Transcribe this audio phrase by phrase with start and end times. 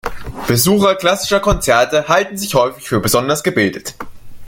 [0.47, 3.93] Besucher klassischer Konzerte halten sich häufig für besonders gebildet.